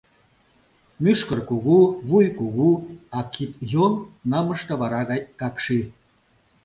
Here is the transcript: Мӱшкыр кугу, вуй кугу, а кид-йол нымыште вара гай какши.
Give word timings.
Мӱшкыр 1.03 1.39
кугу, 1.49 1.79
вуй 2.09 2.27
кугу, 2.39 2.71
а 3.17 3.19
кид-йол 3.33 3.93
нымыште 4.29 4.73
вара 4.81 5.01
гай 5.09 5.21
какши. 5.39 5.81